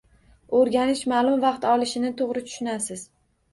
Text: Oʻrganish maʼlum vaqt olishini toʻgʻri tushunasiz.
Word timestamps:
Oʻrganish 0.59 1.03
maʼlum 1.13 1.45
vaqt 1.45 1.69
olishini 1.75 2.13
toʻgʻri 2.25 2.45
tushunasiz. 2.51 3.07